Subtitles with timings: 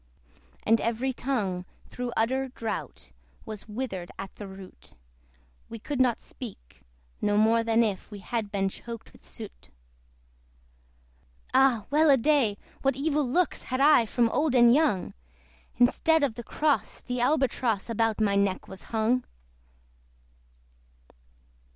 [0.63, 3.11] And every tongue, through utter drought,
[3.45, 4.95] Was withered at the root;
[5.69, 6.81] We could not speak,
[7.21, 9.69] no more than if We had been choked with soot.
[11.53, 11.85] Ah!
[11.91, 12.57] well a day!
[12.81, 15.13] what evil looks Had I from old and young!
[15.77, 19.23] Instead of the cross, the Albatross About my neck was hung.